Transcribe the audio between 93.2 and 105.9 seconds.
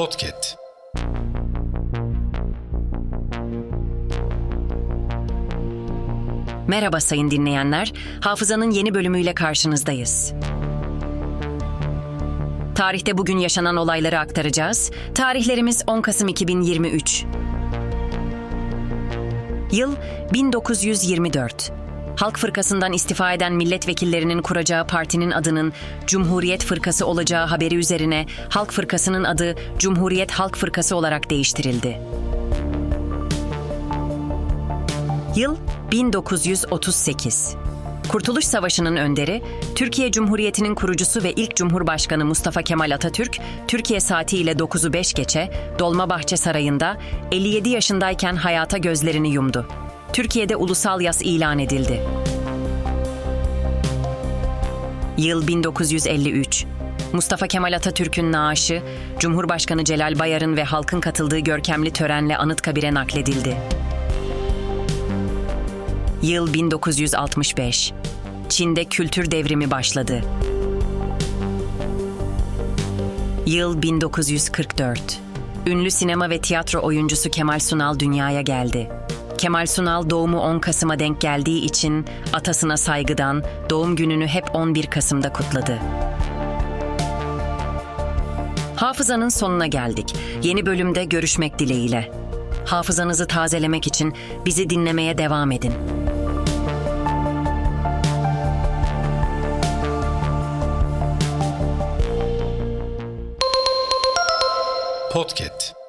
tazelemek için bizi dinlemeye devam edin. Podcast.